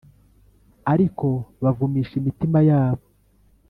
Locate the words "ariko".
0.93-1.27